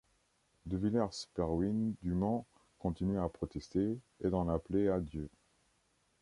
[0.65, 2.43] De Villers-Perwin Dumont
[2.79, 5.29] continue à protester et d’en appeler à Dieu.